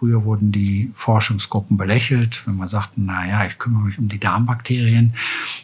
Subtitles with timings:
[0.00, 4.18] Früher wurden die Forschungsgruppen belächelt, wenn man sagte, na ja, ich kümmere mich um die
[4.18, 5.12] Darmbakterien.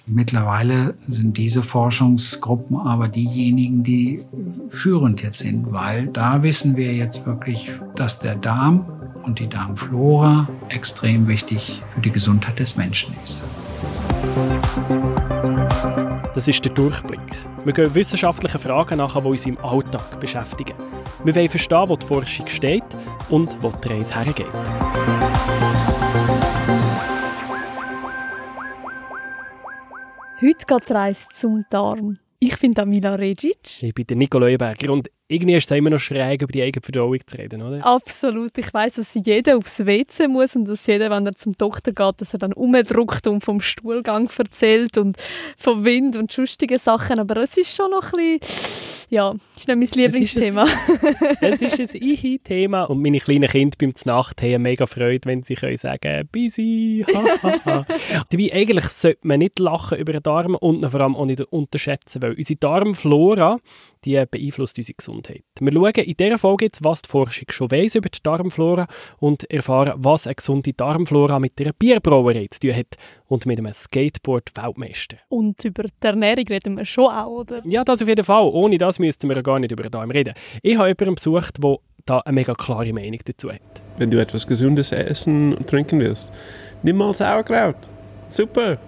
[0.07, 4.21] Mittlerweile sind diese Forschungsgruppen aber diejenigen, die
[4.69, 8.85] führend jetzt sind, weil da wissen wir jetzt wirklich, dass der Darm
[9.23, 13.43] und die Darmflora extrem wichtig für die Gesundheit des Menschen ist.
[16.35, 17.21] Das ist der Durchblick.
[17.65, 20.75] Wir gehen wissenschaftlichen Fragen nach, die uns im Alltag beschäftigen.
[21.25, 22.85] Wir wollen verstehen, wo die Forschung steht
[23.31, 24.47] und wo die Reise hergeht.
[30.41, 32.19] Heute geht die Reise zum Darm.
[32.39, 33.83] Ich bin Damila Regic.
[33.83, 36.83] Ich bin der Nico Leuenberger und irgendwie ist es immer noch schräg, über die eigene
[36.83, 37.85] Verdauung zu reden, oder?
[37.85, 38.57] Absolut.
[38.59, 42.21] Ich weiß, dass jeder aufs WC muss und dass jeder, wenn er zum Doktor geht,
[42.21, 45.17] dass er dann umdruckt und vom Stuhlgang erzählt und
[45.57, 47.19] vom Wind und sonstigen Sachen.
[47.19, 50.67] Aber es ist schon noch ein bisschen, ja, ist nicht mein Lieblingsthema.
[51.41, 55.57] Es ist ein Ich-Thema und meine kleinen Kinder beim Znacht haben mega Freude, wenn sie
[55.57, 57.05] können sagen «Busy!»
[57.65, 62.23] Dabei eigentlich sollte man nicht lachen über den Darm und vor allem auch nicht unterschätzen,
[62.23, 63.59] weil unsere Darmflora,
[64.05, 65.16] die beeinflusst unsere Gesundheit.
[65.61, 68.87] Wir schauen in dieser Folge jetzt, was die Forschung schon weiss über die Darmflora
[69.19, 73.73] und erfahren, was eine gesunde Darmflora mit einer Bierbrauerei zu tun hat und mit einem
[73.73, 75.17] Skateboard-Weltmeister.
[75.29, 77.63] Und über die Ernährung reden wir schon auch, oder?
[77.65, 78.49] Ja, das auf jeden Fall.
[78.53, 80.35] Ohne das müssten wir gar nicht über den Darm reden.
[80.63, 83.61] Ich habe jemanden besucht, der da eine mega klare Meinung dazu hat.
[83.99, 86.33] Wenn du etwas Gesundes essen und trinken willst,
[86.83, 87.77] nimm mal Sauerkraut.
[88.29, 88.79] Super.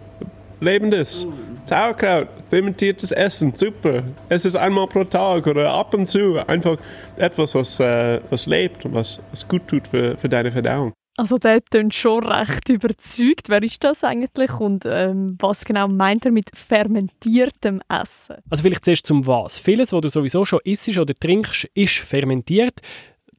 [0.61, 1.27] Lebendes.
[1.65, 4.03] Sauerkraut, fermentiertes Essen, super.
[4.29, 6.79] Es ist einmal pro Tag oder ab und zu einfach
[7.17, 10.93] etwas, was, äh, was lebt und was, was gut tut für, für deine Verdauung.
[11.19, 13.49] Also der klingt schon recht überzeugt.
[13.49, 18.37] Wer ist das eigentlich und ähm, was genau meint er mit fermentiertem Essen?
[18.49, 19.59] Also vielleicht zuerst zum Was.
[19.59, 22.81] Vieles, was du sowieso schon isst oder trinkst, ist fermentiert.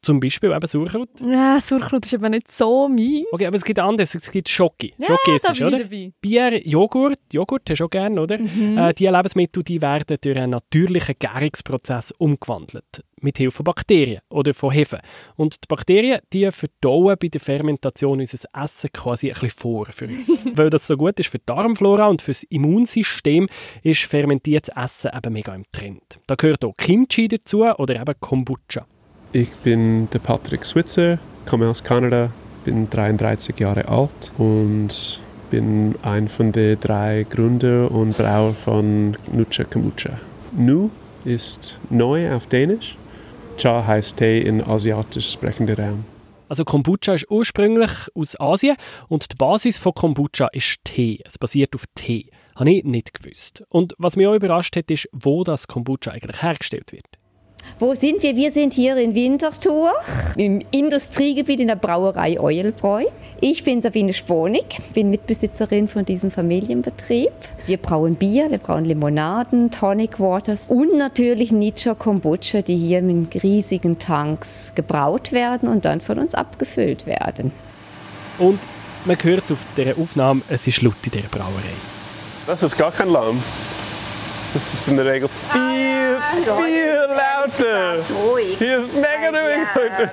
[0.02, 1.10] Zum Beispiel eben Sauerkraut.
[1.22, 3.26] Ja, Sauerkraut ist aber nicht so meins.
[3.32, 4.16] Okay, aber es gibt anderes.
[4.16, 4.94] Es gibt Schoki.
[4.98, 5.80] Ja, Schoki ist ich oder?
[5.80, 6.12] dabei.
[6.22, 7.20] Bier, Joghurt.
[7.34, 8.38] Joghurt hast du auch gerne, oder?
[8.38, 8.78] Mhm.
[8.78, 13.04] Äh, die Lebensmittel die werden durch einen natürlichen Gärungsprozess umgewandelt.
[13.22, 15.00] Mit Hilfe von Bakterien oder von Hefen.
[15.36, 20.06] Und die Bakterien die verdauen bei der Fermentation unser Essen quasi ein bisschen vor für
[20.06, 20.46] uns.
[20.58, 23.48] Weil das so gut ist für die Darmflora und für das Immunsystem,
[23.84, 26.20] ist fermentiertes Essen eben mega im Trend.
[26.28, 28.86] Da gehört auch Kimchi dazu oder eben Kombucha.
[29.32, 32.32] Ich bin der Patrick Switzer, komme aus Kanada,
[32.66, 39.66] bin 33 Jahre alt und bin ein von den drei Gründer und Brauer von Nucha
[39.66, 40.20] Kombucha.
[40.52, 40.90] Nu
[41.26, 42.98] ist neu auf Dänisch.
[43.58, 46.06] Cha heißt Tee in asiatisch sprechender Raum.
[46.48, 48.78] Also Kombucha ist ursprünglich aus Asien
[49.10, 51.22] und die Basis von Kombucha ist Tee.
[51.24, 52.32] Es basiert auf Tee.
[52.56, 53.64] Habe ich nicht gewusst.
[53.70, 57.19] Und was mich auch überrascht hat, ist, wo das Kombucha eigentlich hergestellt wird.
[57.80, 58.36] Wo sind wir?
[58.36, 59.94] Wir sind hier in Winterthur
[60.36, 63.06] im Industriegebiet in der Brauerei Euelbräu.
[63.40, 67.32] Ich bin Sabine Sponig, bin Mitbesitzerin von diesem Familienbetrieb.
[67.68, 73.30] Wir brauen Bier, wir brauen Limonaden, Tonic Waters und natürlich Nietzsche Kombucha, die hier in
[73.42, 77.54] riesigen Tanks gebraut werden und dann von uns abgefüllt werden.
[78.40, 78.60] Und
[79.06, 81.78] man hört es auf dieser Aufnahme, es ist laut in dieser Brauerei.
[82.46, 83.42] Das ist gar kein Lärm.
[84.54, 87.96] Das ist in der Regel viel, viel lauter.
[88.24, 88.58] Ruhig.
[88.58, 90.04] Hier ist mega ruhig wir, heute.
[90.04, 90.10] ähm,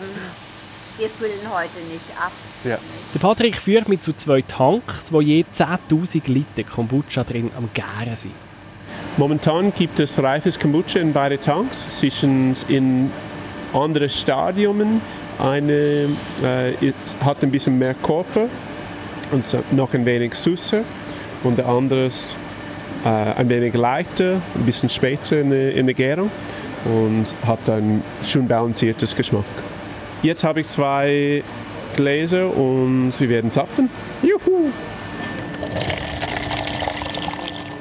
[0.99, 2.33] wir füllen heute nicht ab.
[2.65, 2.79] Ja.
[3.15, 8.17] Der Patrick führt mich zu zwei Tanks, wo je 10'000 Liter Kombucha drin am Gären
[8.17, 8.35] sind.
[9.17, 11.87] Momentan gibt es reifes Kombucha in beide Tanks.
[11.89, 13.11] Sie sind in
[13.73, 15.01] anderen Stadien.
[15.39, 16.09] Eine
[16.43, 18.49] äh, ist, hat ein bisschen mehr Körper
[19.33, 20.83] und noch ein wenig süßer.
[21.43, 22.37] Und der andere ist
[23.07, 26.29] äh, ein wenig leichter, ein bisschen später in der, in der Gärung
[26.85, 29.45] und hat ein schön balanciertes Geschmack.
[30.23, 31.45] Jetzt habe ich zwei
[31.95, 33.89] Gläser und wir werden zapfen.
[34.23, 34.71] Juhu!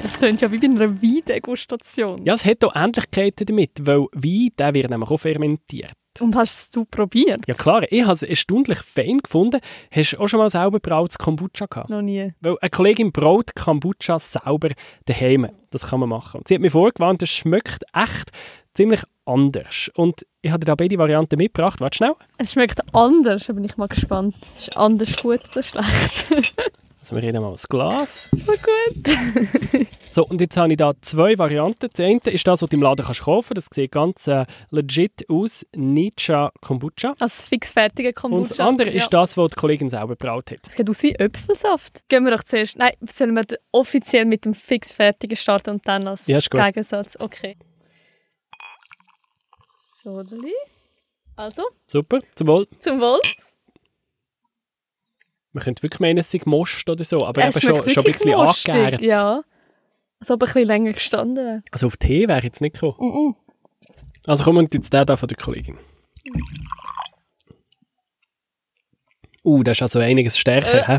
[0.00, 2.24] Das klingt ja wie bei einer Weindegustation.
[2.24, 5.92] Ja, es hat auch Ähnlichkeiten damit, weil Wein der wird nämlich auch fermentiert.
[6.20, 7.40] Und hast du probiert?
[7.46, 9.60] Ja klar, ich habe es erstaunlich fein gefunden.
[9.90, 11.90] Hast du auch schon mal selber brautes Kombucha gehabt?
[11.90, 12.32] Noch nie.
[12.40, 14.70] Weil eine Kollegin braut Kombucha selber
[15.04, 15.48] daheim.
[15.70, 16.38] Das kann man machen.
[16.38, 18.30] Und sie hat mir vorgewarnt, es schmeckt echt
[18.74, 19.90] ziemlich anders.
[19.94, 21.80] Und ich habe dir da beide Varianten mitgebracht.
[21.80, 22.14] Warte schnell.
[22.38, 24.36] Es schmeckt anders, da bin ich mal gespannt.
[24.40, 26.30] Ist anders gut oder schlecht?
[27.06, 28.28] Also wir reden mal das Glas.
[28.32, 29.86] so gut.
[30.10, 31.90] So, und jetzt habe ich da zwei Varianten.
[31.92, 33.68] Das eine ist das, was du im Laden kannst kaufen kannst.
[33.68, 35.66] Das sieht ganz äh, legit aus.
[35.76, 37.14] Nietzsche Kombucha.
[37.18, 38.40] Als fixfertige Kombucha.
[38.40, 38.96] Und das andere ja.
[38.96, 40.60] ist das, was die Kollegin selber gebraut hat.
[40.66, 42.08] Es sieht aus wie Äpfelsaft.
[42.08, 42.78] Gehen wir doch zuerst.
[42.78, 46.40] Nein, sollen wir offiziell mit dem fixfertigen starten und dann als Ja.
[46.40, 47.18] Gegensatz.
[47.20, 47.58] Okay.
[50.02, 50.54] So, Deli.
[51.36, 52.66] Also, Super, zum Wohl.
[52.78, 53.20] zum Wohl.
[55.56, 58.12] Man könnte wirklich meinen, es sei Most oder so, aber Es eben schon, schon ein
[58.12, 59.00] bisschen mostig, angegärt.
[59.00, 59.42] Ja.
[60.20, 61.62] Als ob ein bisschen länger gestanden wäre.
[61.70, 63.36] Also auf Tee wäre ich jetzt nicht gekommen.
[64.26, 65.78] Also kommen wir jetzt der da von der Kollegin.
[69.42, 70.98] Uh, das ist also einiges stärker, hä?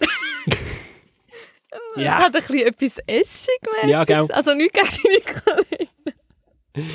[1.96, 3.90] Es ja, hat ein bisschen etwas Essigmäßiges.
[3.90, 4.26] Ja, gell.
[4.32, 5.40] Also nicht gegen deine
[6.74, 6.94] Kollegin.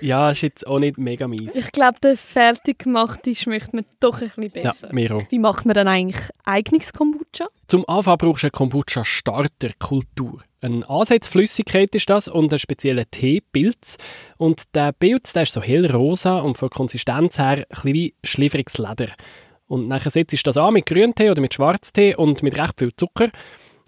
[0.00, 1.54] Ja, ist jetzt auch nicht mega mies.
[1.54, 4.88] Ich glaube, der fertig gemachte schmeckt mir doch ein bisschen Ja, besser.
[4.92, 5.22] mir auch.
[5.30, 7.48] Wie macht man dann eigentlich eigenes Kombucha?
[7.68, 10.42] Zum Anfang brauchst du eine Kombucha-Starter-Kultur.
[10.60, 13.96] Eine Ansatzflüssigkeit ist das und einen speziellen Teepilz.
[14.38, 18.14] Und der Pilz der ist so hellrosa und von der Konsistenz her ein bisschen wie
[18.24, 19.08] schliffriges Leder.
[19.66, 22.92] Und nachher setzt du das an mit Grüntee oder mit Schwarztee und mit recht viel
[22.96, 23.30] Zucker.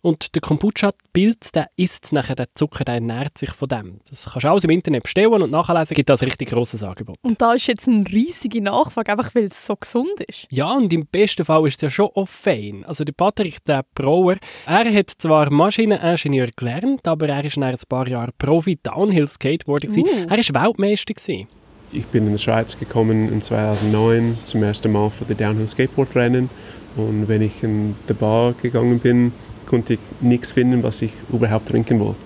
[0.06, 3.98] Und der Kombucha-Pilz, der isst nachher den Zucker, der ernährt sich von dem.
[4.08, 7.16] Das kannst du alles im Internet bestellen und nachlesen, gibt das ein richtig grosses Angebot.
[7.22, 10.46] Und da ist jetzt eine riesige Nachfrage, einfach weil es so gesund ist.
[10.52, 12.84] Ja, und im besten Fall ist es ja schon auch fein.
[12.86, 17.78] Also der Patrick, der Brauer, er hat zwar Maschineningenieur gelernt, aber er ist nach ein
[17.88, 19.88] paar Jahren Profi Downhill-Skateboarder.
[19.88, 20.04] gewesen.
[20.04, 20.26] Uh.
[20.28, 21.14] Er war Weltmeister.
[21.14, 21.48] Gewesen.
[21.90, 26.14] Ich bin in die Schweiz gekommen in 2009 zum ersten Mal für die Downhill Skateboard
[26.14, 26.48] Rennen
[26.96, 29.32] und wenn ich in die Bar gegangen bin,
[29.66, 32.20] konnte ich nichts finden, was ich überhaupt trinken wollte,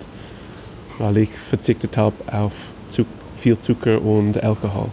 [0.99, 2.53] weil ich verzichtet habe auf
[2.89, 3.05] zu
[3.41, 4.91] viel Zucker und Alkohol.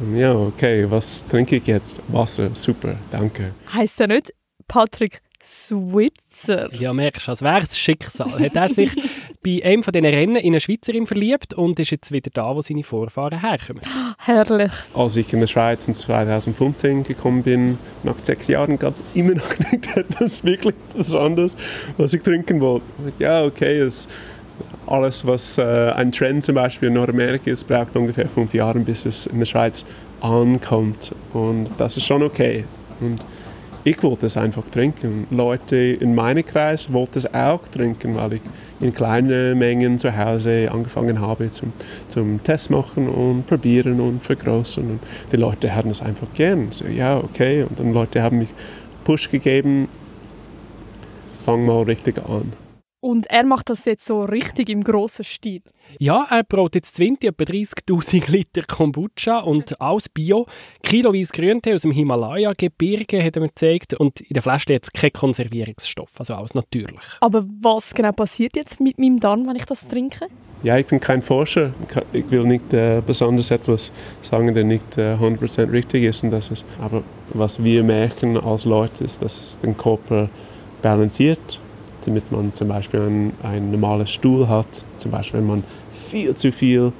[0.00, 1.98] Und ja, okay, was trinke ich jetzt?
[2.08, 3.52] Wasser, super, danke.
[3.72, 4.32] Heißt ja nicht
[4.66, 6.72] Patrick Switzer.
[6.74, 8.30] Ja, merkst du, als wäre es Schicksal.
[8.38, 8.90] Hat er sich
[9.44, 12.62] bei einem von diesen Rennen in eine Schweizerin verliebt und ist jetzt wieder da, wo
[12.62, 13.82] seine Vorfahren herkommen.
[14.18, 14.72] Herrlich.
[14.94, 19.34] Als ich in der Schweiz in 2015 gekommen bin, nach sechs Jahren gab es immer
[19.34, 21.56] noch nicht etwas wirklich Besonderes,
[21.98, 22.86] was ich trinken wollte.
[23.18, 24.08] Ja, okay, es,
[24.86, 29.04] alles, was äh, ein Trend zum Beispiel in Nordamerika ist, braucht ungefähr fünf Jahre, bis
[29.04, 29.84] es in der Schweiz
[30.20, 31.14] ankommt.
[31.32, 32.64] Und das ist schon okay.
[33.00, 33.24] Und
[33.84, 35.26] ich wollte es einfach trinken.
[35.30, 38.42] Leute in meinem Kreis wollten es auch trinken, weil ich
[38.80, 41.72] in kleinen Mengen zu Hause angefangen habe zum,
[42.08, 44.84] zum Test machen und probieren und vergrößern.
[44.84, 45.00] Und
[45.32, 46.68] die Leute hatten es einfach gern.
[46.70, 47.62] So, ja, okay.
[47.62, 48.48] Und dann Leute haben mich
[49.04, 49.88] Push gegeben,
[51.44, 52.63] fang mal richtig an.
[53.04, 55.60] Und er macht das jetzt so richtig im grossen Stil.
[55.98, 60.46] Ja, er braucht jetzt 20 etwa 30'000 Liter Kombucha und alles Bio.
[60.82, 65.12] Kiloweise Grüntee aus dem Himalaya-Gebirge hat er mir gezeigt und in der Flasche jetzt kein
[65.12, 66.98] Konservierungsstoff, also alles natürlich.
[67.20, 70.28] Aber was genau passiert jetzt mit meinem Darm, wenn ich das trinke?
[70.62, 71.74] Ja, ich bin kein Forscher.
[72.14, 73.92] Ich will nicht äh, besonders etwas
[74.22, 76.24] sagen, der nicht äh, 100% richtig ist.
[76.24, 76.64] Und das ist.
[76.80, 77.02] Aber
[77.34, 80.30] was wir merken als Leute ist, dass es den Körper
[80.80, 81.60] balanciert,
[82.04, 84.84] damit man zum Beispiel einen, einen normalen Stuhl hat.
[84.96, 86.92] Zum Beispiel, wenn man viel zu viel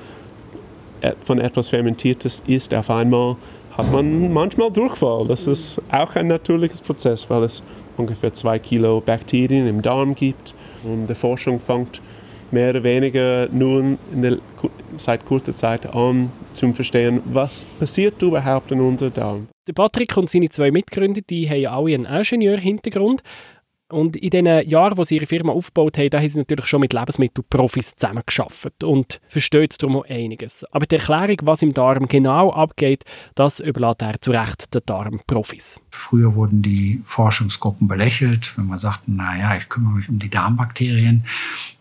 [1.03, 3.37] e- von etwas Fermentiertes isst auf einmal,
[3.77, 5.27] hat man manchmal Durchfall.
[5.27, 7.63] Das ist auch ein natürliches Prozess, weil es
[7.97, 10.55] ungefähr zwei Kilo Bakterien im Darm gibt.
[10.85, 12.01] Und die Forschung fängt
[12.51, 13.81] mehr oder weniger nur
[14.13, 14.39] in der,
[14.97, 19.49] seit kurzer Zeit an, zu verstehen, was passiert überhaupt in unserem Darm.
[19.67, 23.23] Der Patrick und seine zwei Mitgründer, die haben alle einen Ingenieurhintergrund.
[23.95, 26.81] Und in den Jahren, wo sie ihre Firma aufgebaut haben, da haben sie natürlich schon
[26.81, 30.65] mit Lebensmittelprofis zusammengearbeitet und verstehen darum auch einiges.
[30.73, 33.05] Aber die Erklärung, was im Darm genau abgeht,
[33.37, 35.81] das überlässt er zu Recht den Darmprofis.
[35.91, 40.29] Früher wurden die Forschungsgruppen belächelt, wenn man sagte, na ja, ich kümmere mich um die
[40.29, 41.25] Darmbakterien.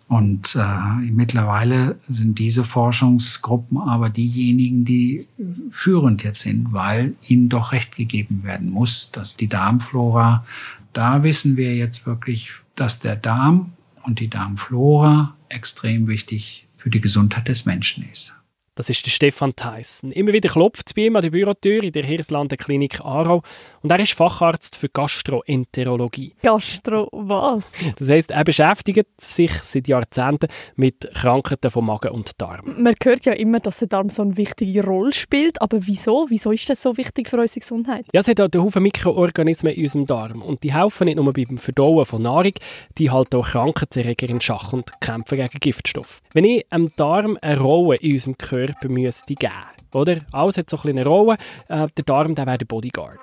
[0.08, 5.26] Und äh, mittlerweile sind diese Forschungsgruppen aber diejenigen, die
[5.72, 10.46] führend jetzt sind, weil ihnen doch recht gegeben werden muss, dass die Darmflora,
[10.92, 13.72] da wissen wir jetzt wirklich, dass der Darm
[14.04, 18.36] und die Darmflora extrem wichtig für die Gesundheit des Menschen ist.
[18.76, 20.12] Das ist der Stefan Theissen.
[20.12, 23.44] Immer wieder klopft es bei ihm an die Bürotür in der Hirslanden Klinik Aarau
[23.84, 26.34] und er ist Facharzt für Gastroenterologie.
[26.42, 27.74] Gastro was?
[28.00, 32.82] Das heißt, er beschäftigt sich seit Jahrzehnten mit Krankheiten von Magen und Darm.
[32.82, 35.62] Man hört ja immer, dass der Darm so eine wichtige Rolle spielt.
[35.62, 36.26] Aber wieso?
[36.30, 38.08] Wieso ist das so wichtig für unsere Gesundheit?
[38.12, 41.60] Ja, es hat einen Haufen Mikroorganismen in unserem Darm und die helfen nicht nur beim
[41.60, 42.54] Verdauen von Nahrung,
[42.98, 46.22] die halten auch Krankheitserreger in Schach und kämpfen gegen Giftstoffe.
[46.34, 49.54] Wenn ich einem Darm eine Rolle in unserem Körper müsste geben,
[49.94, 50.22] oder?
[50.32, 51.38] Alles hat so ein eine Rolle.
[51.68, 53.20] Äh, der Darm, der wäre der Bodyguard.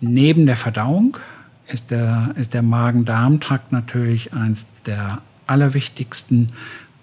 [0.00, 1.16] Neben der Verdauung
[1.68, 6.52] ist der, ist der Magen-Darm-Trakt natürlich eines der allerwichtigsten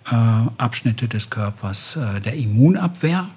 [0.09, 0.15] äh,
[0.57, 3.27] Abschnitte des Körpers äh, der Immunabwehr.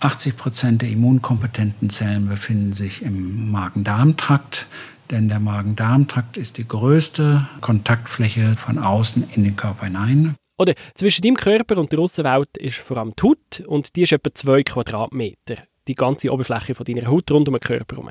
[0.00, 4.66] 80 Prozent der immunkompetenten Zellen befinden sich im Magen-Darm-Trakt,
[5.10, 10.34] denn der Magen-Darm-Trakt ist die größte Kontaktfläche von außen in den Körper hinein.
[10.56, 14.12] Oder zwischen deinem Körper und der Außenwelt ist vor allem die Haut und die ist
[14.12, 15.56] etwa 2 Quadratmeter.
[15.88, 18.10] die ganze Oberfläche von deiner Haut rund um den Körper herum.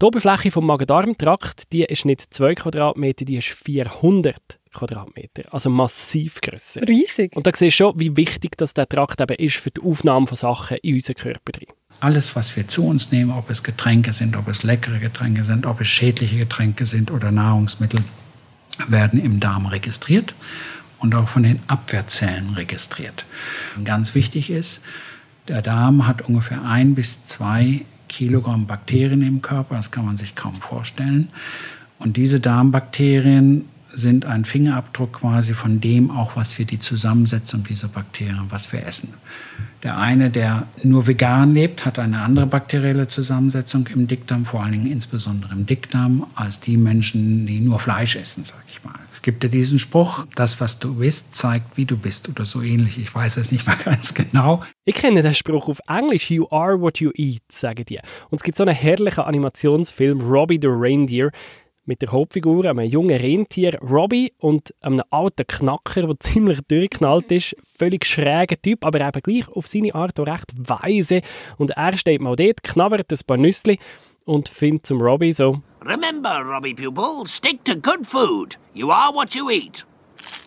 [0.00, 4.36] Die Oberfläche vom Magen-Darm-Trakt, die ist nicht 2 Quadratmeter, die ist 400
[4.72, 5.52] Quadratmeter.
[5.52, 6.82] Also massiv grösser.
[6.86, 7.36] Riesig.
[7.36, 10.26] Und da siehst du schon, wie wichtig dass der Trakt eben ist für die Aufnahme
[10.26, 11.68] von Sachen in unseren Körper drin.
[12.00, 15.66] Alles, was wir zu uns nehmen, ob es Getränke sind, ob es leckere Getränke sind,
[15.66, 18.04] ob es schädliche Getränke sind oder Nahrungsmittel,
[18.86, 20.34] werden im Darm registriert
[20.98, 23.24] und auch von den Abwehrzellen registriert.
[23.84, 24.84] Ganz wichtig ist,
[25.48, 30.34] der Darm hat ungefähr ein bis zwei Kilogramm Bakterien im Körper, das kann man sich
[30.34, 31.28] kaum vorstellen.
[31.98, 37.88] Und diese Darmbakterien sind ein Fingerabdruck quasi von dem auch, was wir die Zusammensetzung dieser
[37.88, 39.14] Bakterien, was wir essen.
[39.84, 44.72] Der eine, der nur vegan lebt, hat eine andere bakterielle Zusammensetzung im Dickdarm, vor allen
[44.72, 48.94] Dingen insbesondere im Dickdarm, als die Menschen, die nur Fleisch essen, sag ich mal.
[49.12, 52.60] Es gibt ja diesen Spruch, das, was du bist, zeigt, wie du bist oder so
[52.60, 52.98] ähnlich.
[52.98, 54.64] Ich weiß es nicht mal ganz genau.
[54.84, 58.00] Ich kenne den Spruch auf Englisch, You are what you eat, sagen die.
[58.30, 61.30] Und es gibt so einen herrlichen Animationsfilm, Robbie the Reindeer,
[61.88, 67.56] mit der Hauptfigur, einem jungen Rentier Robbie und einem alten Knacker, der ziemlich durchgeknallt ist.
[67.64, 71.22] Völlig schräger Typ, aber eben gleich auf seine Art auch recht weise.
[71.56, 73.76] Und er steht mal dort, knabbert ein paar Nüsse
[74.26, 78.58] und findet zum Robbie so Remember, Robbie Pupil, stick to good food.
[78.74, 79.87] You are what you eat.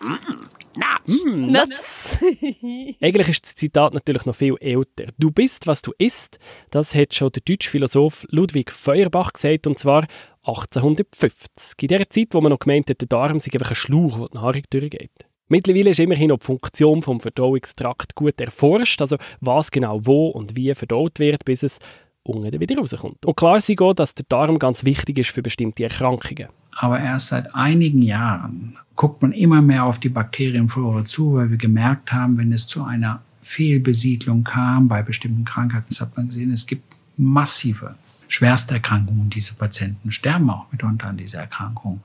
[0.02, 1.24] Mm, nuts.
[1.34, 2.18] Nuts.
[3.00, 5.06] Eigentlich ist das Zitat natürlich noch viel älter.
[5.18, 6.38] Du bist, was du isst.
[6.70, 10.06] Das hat schon der deutsche Philosoph Ludwig Feuerbach gesagt, und zwar
[10.44, 11.82] 1850.
[11.82, 14.28] In der Zeit, wo man noch gemeint hat, der Darm sei einfach ein Schlauch, der
[14.28, 15.26] die Nahrung durchgeht.
[15.48, 20.56] Mittlerweile ist immerhin noch die Funktion vom Verdauungstrakt gut erforscht, also was genau wo und
[20.56, 21.78] wie verdaut wird, bis es
[22.22, 23.26] unten wieder rauskommt.
[23.26, 26.48] Und klar sei auch, dass der Darm ganz wichtig ist für bestimmte Erkrankungen.
[26.74, 31.56] Aber erst seit einigen Jahren guckt man immer mehr auf die Bakterienflora zu, weil wir
[31.56, 36.52] gemerkt haben, wenn es zu einer Fehlbesiedlung kam bei bestimmten Krankheiten, das hat man gesehen,
[36.52, 37.96] es gibt massive
[38.28, 39.30] Schwersterkrankungen.
[39.30, 42.00] Diese Patienten sterben auch mitunter an dieser Erkrankung.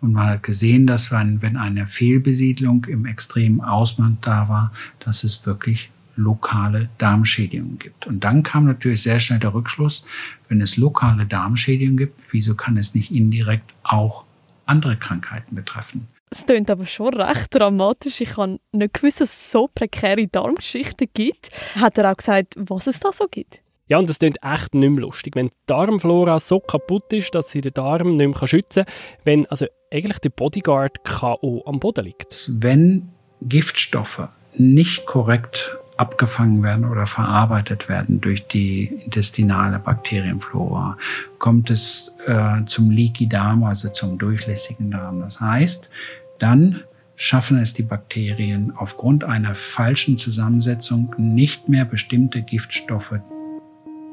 [0.00, 5.24] Und man hat gesehen, dass wenn, wenn eine Fehlbesiedlung im extremen Ausmaß da war, dass
[5.24, 8.06] es wirklich lokale Darmschädigungen gibt.
[8.06, 10.04] Und dann kam natürlich sehr schnell der Rückschluss,
[10.48, 14.24] wenn es lokale Darmschädigungen gibt, wieso kann es nicht indirekt auch
[14.66, 16.06] andere Krankheiten betreffen?
[16.34, 18.20] Es klingt aber schon recht dramatisch.
[18.20, 21.50] Ich habe nicht gewusst, dass es so prekäre Darmgeschichten gibt.
[21.76, 23.62] Hat er auch gesagt, was es da so gibt?
[23.86, 25.36] Ja, und das klingt echt nicht mehr lustig.
[25.36, 29.46] Wenn die Darmflora so kaputt ist, dass sie den Darm nicht mehr schützen kann, wenn
[29.46, 31.62] also eigentlich der Bodyguard K.O.
[31.66, 32.50] am Boden liegt.
[32.52, 33.10] Wenn
[33.40, 34.26] Giftstoffe
[34.56, 40.98] nicht korrekt abgefangen werden oder verarbeitet werden durch die intestinale Bakterienflora,
[41.38, 45.20] kommt es äh, zum Leaky Darm, also zum durchlässigen Darm.
[45.20, 45.92] Das heißt,
[46.38, 46.82] dann
[47.16, 53.20] schaffen es die Bakterien aufgrund einer falschen Zusammensetzung nicht mehr bestimmte Giftstoffe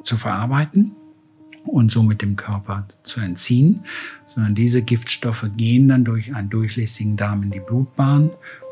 [0.04, 0.96] zu verarbeiten
[1.66, 3.86] und somit dem Körper zu entziehen,
[4.28, 8.32] sondern diese Giftstoffe gehen dann durch einen durchlässigen Darm in die Blutbahn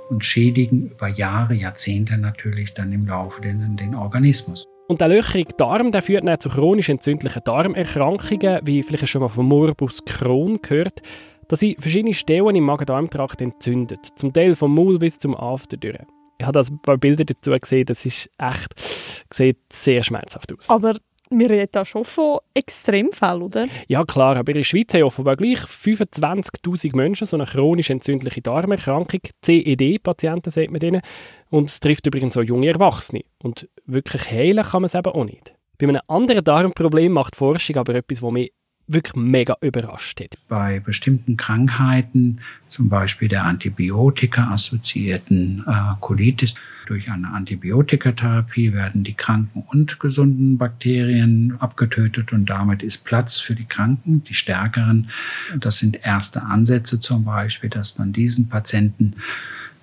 [0.10, 4.66] und schädigen über Jahre, Jahrzehnte natürlich dann im Laufe den, den Organismus.
[4.88, 9.28] Und der löchrige Darm der führt dann zu chronisch entzündlichen Darmerkrankungen, wie vielleicht schon mal
[9.28, 11.04] von Morbus Crohn gehört.
[11.50, 15.98] Da sind verschiedene Stellen im Magen-Darm-Trakt entzündet, zum Teil vom Maul bis zum After durch.
[16.38, 20.70] Ich habe das ein paar Bilder dazu gesehen, das ist echt, sieht sehr schmerzhaft aus.
[20.70, 20.94] Aber
[21.32, 23.66] wir reden da schon von Extremfällen, oder?
[23.88, 28.42] Ja klar, aber in der Schweiz haben offenbar gleich 25'000 Menschen so eine chronisch entzündliche
[28.42, 31.02] Darmerkrankung, CED-Patienten sagt man denen,
[31.50, 33.24] und es trifft übrigens auch junge Erwachsene.
[33.42, 35.56] Und wirklich heilen kann man es eben auch nicht.
[35.80, 38.52] Bei einem anderen Darmproblem macht Forschung aber etwas, was mich
[38.90, 40.38] wirklich mega überrascht hat.
[40.48, 46.56] Bei bestimmten Krankheiten, zum Beispiel der Antibiotika-assoziierten äh, Colitis,
[46.88, 53.54] durch eine Antibiotikatherapie werden die kranken und gesunden Bakterien abgetötet und damit ist Platz für
[53.54, 55.12] die Kranken, die stärkeren.
[55.60, 59.14] Das sind erste Ansätze zum Beispiel, dass man diesen Patienten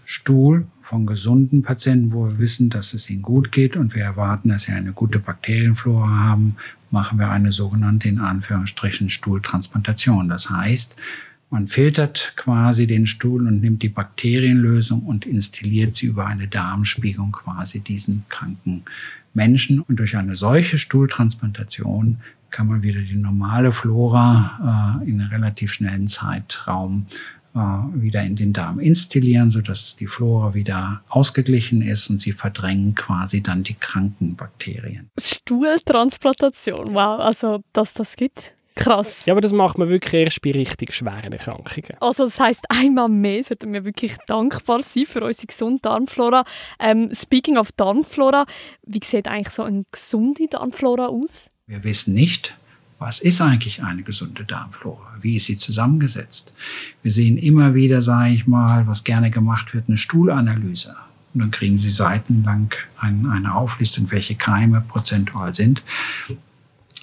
[0.04, 4.50] Stuhl von gesunden Patienten, wo wir wissen, dass es ihnen gut geht und wir erwarten,
[4.50, 6.56] dass sie eine gute Bakterienflora haben,
[6.90, 10.28] machen wir eine sogenannte in Anführungsstrichen Stuhltransplantation.
[10.28, 10.96] Das heißt,
[11.50, 17.32] man filtert quasi den Stuhl und nimmt die Bakterienlösung und instilliert sie über eine Darmspiegelung
[17.32, 18.82] quasi diesen kranken
[19.32, 19.80] Menschen.
[19.80, 22.18] Und durch eine solche Stuhltransplantation
[22.50, 27.06] kann man wieder die normale Flora äh, in einem relativ schnellen Zeitraum
[27.94, 33.42] wieder in den Darm instillieren, sodass die Flora wieder ausgeglichen ist und sie verdrängen quasi
[33.42, 35.10] dann die kranken Bakterien.
[35.18, 39.24] Stuhltransplantation, wow, also dass das gibt, Krass.
[39.24, 41.96] Ja, aber das macht man wirklich erst bei richtig schweren Erkrankungen.
[41.98, 46.44] Also das heisst, einmal mehr sollten wir wirklich dankbar sein für unsere gesunde Darmflora.
[46.78, 48.44] Ähm, speaking of Darmflora,
[48.86, 51.48] wie sieht eigentlich so eine gesunde Darmflora aus?
[51.66, 52.54] Wir wissen nicht,
[52.98, 55.16] was ist eigentlich eine gesunde Darmflora?
[55.20, 56.54] Wie ist sie zusammengesetzt?
[57.02, 60.96] Wir sehen immer wieder, sage ich mal, was gerne gemacht wird, eine Stuhlanalyse.
[61.34, 65.82] Und dann kriegen Sie seitenlang ein, eine Auflistung, welche Keime prozentual sind.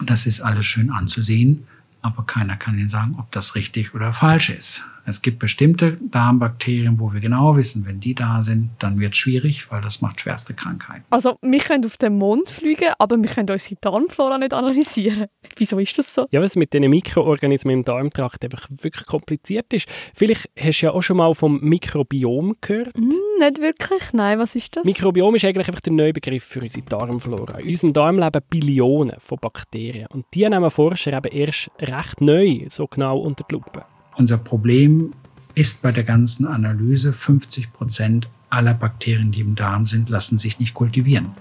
[0.04, 1.68] Das ist alles schön anzusehen,
[2.04, 4.86] aber keiner kann Ihnen sagen, ob das richtig oder falsch ist.
[5.06, 9.18] Es gibt bestimmte Darmbakterien, wo wir genau wissen, wenn die da sind, dann wird es
[9.18, 11.04] schwierig, weil das macht schwerste Krankheiten.
[11.10, 15.26] Also wir können auf den Mond fliegen, aber wir können unsere Darmflora nicht analysieren.
[15.58, 16.28] Wieso ist das so?
[16.32, 19.90] Ja, was mit diesen Mikroorganismen im Darmtrakt einfach wirklich kompliziert ist.
[20.16, 22.96] Vielleicht hast du ja auch schon mal vom Mikrobiom gehört.
[22.96, 23.12] Hm,
[23.44, 24.14] nicht wirklich.
[24.14, 24.84] Nein, was ist das?
[24.84, 27.60] Mikrobiom ist eigentlich einfach der neue Begriff für unsere Darmflora.
[27.60, 30.08] In unserem Darm leben Billionen von Bakterien.
[30.08, 33.86] Und die nehmen Forscher eben erst recht neu so genau unter die Lupe.
[34.16, 35.14] Unser Problem
[35.56, 40.60] ist bei der ganzen Analyse, 50 Prozent aller Bakterien, die im Darm sind, lassen sich
[40.60, 41.32] nicht kultivieren.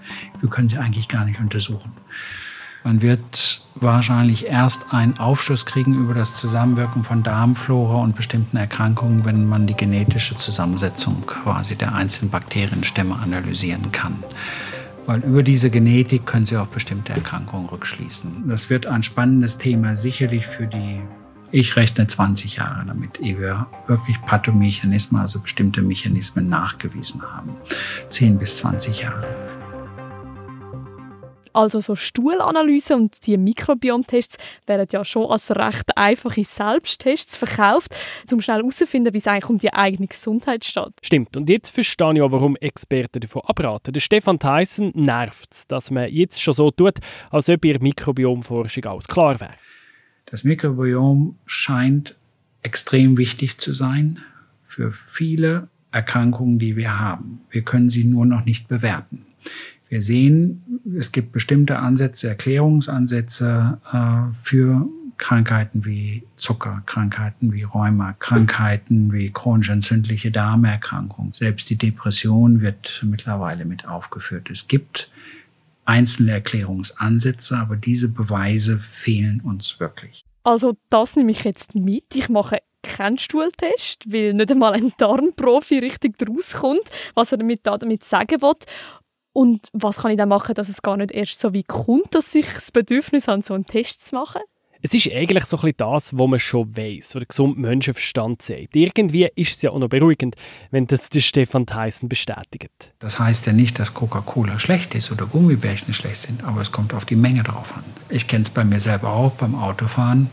[0.41, 1.91] Wir können sie eigentlich gar nicht untersuchen.
[2.83, 9.25] Man wird wahrscheinlich erst einen Aufschluss kriegen über das Zusammenwirken von Darmflora und bestimmten Erkrankungen,
[9.25, 14.15] wenn man die genetische Zusammensetzung quasi der einzelnen Bakterienstämme analysieren kann.
[15.05, 18.47] Weil über diese Genetik können Sie auf bestimmte Erkrankungen rückschließen.
[18.47, 21.01] Das wird ein spannendes Thema sicherlich für die
[21.55, 27.51] ich rechne 20 Jahre damit, ehe wir wirklich Pathomechanismen, also bestimmte Mechanismen nachgewiesen haben.
[28.09, 29.42] 10 bis 20 Jahre.
[31.53, 37.95] Also so Stuhlanalyse und die Mikrobiomtests werden ja schon als recht einfache Selbsttests verkauft,
[38.31, 40.93] um schnell herauszufinden, wie es eigentlich um die eigene Gesundheit steht.
[41.03, 41.37] Stimmt.
[41.37, 43.93] Und jetzt verstehe ich auch, warum Experten davon abraten.
[43.93, 46.95] Der Stefan Theissen nervt es, dass man jetzt schon so tut,
[47.29, 49.53] als ob ihr Mikrobiomforschung alles klar wäre.
[50.25, 52.15] Das Mikrobiom scheint
[52.63, 54.19] extrem wichtig zu sein
[54.65, 57.41] für viele Erkrankungen, die wir haben.
[57.51, 59.25] Wir können sie nur noch nicht bewerten.
[59.93, 68.13] Wir sehen, es gibt bestimmte Ansätze, Erklärungsansätze äh, für Krankheiten wie Zucker, Krankheiten wie Rheuma,
[68.13, 71.31] Krankheiten wie chronisch entzündliche Darmerkrankungen.
[71.33, 74.49] Selbst die Depression wird mittlerweile mit aufgeführt.
[74.49, 75.11] Es gibt
[75.85, 80.23] einzelne Erklärungsansätze, aber diese Beweise fehlen uns wirklich.
[80.43, 82.15] Also das nehme ich jetzt mit.
[82.15, 88.03] Ich mache keinen Stuhltest, weil nicht einmal ein Darmprofi richtig rauskommt, was er damit, damit
[88.03, 88.55] sagen will.
[89.33, 92.33] Und was kann ich dann machen, dass es gar nicht erst so weit kommt, dass
[92.35, 94.41] ich das Bedürfnis habe, so einen Test zu machen?
[94.85, 98.75] Es ist eigentlich so ein bisschen das, was man schon weiß, oder gesund Menschenverstand sagt.
[98.75, 100.35] Irgendwie ist es ja auch noch beruhigend,
[100.71, 102.93] wenn das der Stefan Theissen bestätigt.
[102.99, 106.93] Das heißt ja nicht, dass Coca-Cola schlecht ist oder Gummibärchen schlecht sind, aber es kommt
[106.93, 107.85] auf die Menge drauf an.
[108.09, 110.29] Ich kenne es bei mir selber auch beim Autofahren,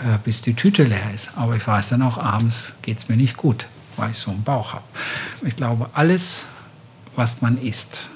[0.00, 1.36] äh, bis die Tüte leer ist.
[1.36, 3.66] Aber ich weiß dann auch, abends geht es mir nicht gut,
[3.96, 4.84] weil ich so einen Bauch habe.
[5.44, 6.46] Ich glaube, alles,
[7.16, 8.08] was man isst,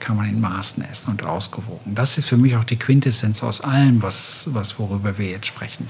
[0.00, 1.94] kann man in Maßen essen und ausgewogen.
[1.94, 5.86] Das ist für mich auch die Quintessenz aus allem, was, was worüber wir jetzt sprechen.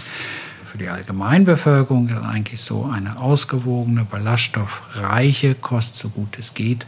[0.64, 6.86] Für die Allgemeinbevölkerung ist eigentlich so eine ausgewogene, ballaststoffreiche Kost, so gut es geht.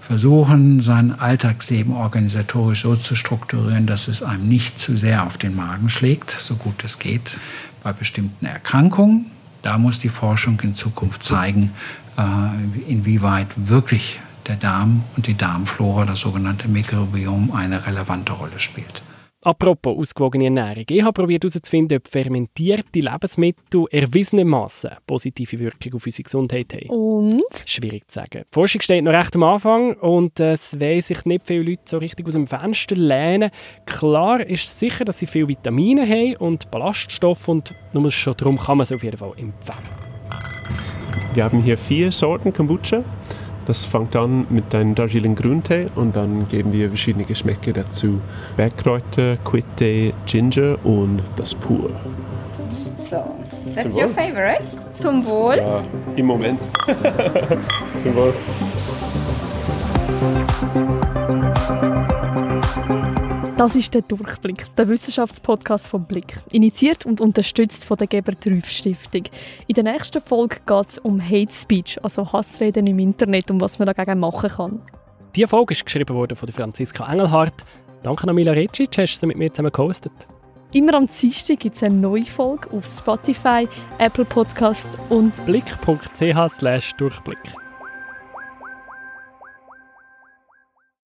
[0.00, 5.54] Versuchen, sein Alltagsleben organisatorisch so zu strukturieren, dass es einem nicht zu sehr auf den
[5.54, 7.38] Magen schlägt, so gut es geht.
[7.82, 9.26] Bei bestimmten Erkrankungen,
[9.62, 11.72] da muss die Forschung in Zukunft zeigen,
[12.18, 14.18] äh, inwieweit wirklich
[14.50, 19.00] der Darm und die Darmflora, das sogenannte Mikrobiom, eine relevante Rolle spielt.
[19.42, 20.84] Apropos ausgewogene Ernährung.
[20.90, 26.88] Ich habe probiert herauszufinden, ob fermentierte Lebensmittel erwiesenermaßen positive Wirkung auf unsere Gesundheit haben.
[26.88, 27.42] Und?
[27.64, 28.42] Schwierig zu sagen.
[28.44, 31.98] Die Forschung steht noch recht am Anfang und es wollen sich nicht viele Leute so
[31.98, 33.50] richtig aus dem Fenster lehnen.
[33.86, 38.78] Klar ist sicher, dass sie viele Vitamine haben und Ballaststoffe und nur schon darum kann
[38.78, 39.78] man es auf jeden Fall empfehlen.
[41.34, 43.04] Wir haben hier vier Sorten Kombucha.
[43.66, 48.20] Das fängt an mit einem Darjeeling Grüntee und dann geben wir verschiedene Geschmäcke dazu.
[48.56, 51.90] Bergkräuter, Quitte, Ginger und das Pur.
[53.10, 53.24] So,
[53.74, 54.62] that's your favorite?
[54.90, 55.56] Zum Wohl.
[55.56, 55.82] Ja,
[56.16, 56.60] im Moment.
[57.98, 58.32] Zum Wohl.
[63.60, 66.40] Das ist der Durchblick, der Wissenschaftspodcast vom Blick.
[66.50, 69.24] Initiiert und unterstützt von der Geber Trüff Stiftung.
[69.66, 73.78] In der nächsten Folge geht es um Hate Speech, also Hassreden im Internet und was
[73.78, 74.80] man dagegen machen kann.
[75.36, 77.66] Diese Folge ist geschrieben worden von Franziska Engelhardt.
[78.02, 80.26] Danke an Mila Recic, hast du mit mir zusammen gehostet.
[80.72, 83.68] Immer am Dienstag gibt es eine neue Folge auf Spotify,
[83.98, 87.38] Apple Podcast und blick.ch/durchblick.